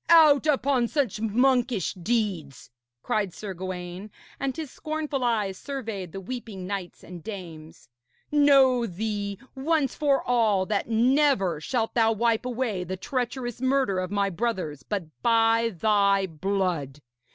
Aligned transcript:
'Out 0.09 0.47
upon 0.47 0.87
such 0.87 1.21
monkish 1.21 1.93
deeds!' 1.93 2.71
cried 3.03 3.35
Sir 3.35 3.53
Gawaine, 3.53 4.09
and 4.39 4.57
his 4.57 4.71
scornful 4.71 5.23
eyes 5.23 5.59
surveyed 5.59 6.11
the 6.11 6.19
weeping 6.19 6.65
knights 6.65 7.03
and 7.03 7.23
dames. 7.23 7.87
'Know 8.31 8.87
thee, 8.87 9.37
once 9.53 9.93
for 9.93 10.23
all, 10.23 10.65
that 10.65 10.89
never 10.89 11.61
shalt 11.61 11.93
thou 11.93 12.13
wipe 12.13 12.47
away 12.47 12.83
the 12.83 12.97
treacherous 12.97 13.61
murder 13.61 13.99
of 13.99 14.09
my 14.09 14.31
brothers 14.31 14.81
but 14.81 15.03
by 15.21 15.69
thy 15.77 16.25
blood. 16.25 17.01